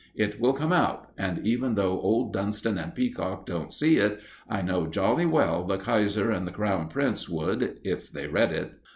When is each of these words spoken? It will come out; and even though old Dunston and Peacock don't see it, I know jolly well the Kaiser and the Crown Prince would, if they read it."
It 0.15 0.39
will 0.41 0.53
come 0.53 0.73
out; 0.73 1.11
and 1.15 1.45
even 1.45 1.75
though 1.75 2.01
old 2.01 2.33
Dunston 2.33 2.79
and 2.79 2.95
Peacock 2.95 3.45
don't 3.45 3.71
see 3.71 3.97
it, 3.97 4.19
I 4.49 4.63
know 4.63 4.87
jolly 4.87 5.27
well 5.27 5.63
the 5.63 5.77
Kaiser 5.77 6.31
and 6.31 6.47
the 6.47 6.51
Crown 6.51 6.89
Prince 6.89 7.29
would, 7.29 7.77
if 7.83 8.11
they 8.11 8.25
read 8.27 8.51
it." 8.51 8.71